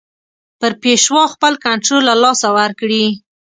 پر 0.59 0.71
پېشوا 0.81 1.23
خپل 1.33 1.53
کنټرول 1.65 2.03
له 2.09 2.15
لاسه 2.23 2.47
ورکړي. 2.57 3.05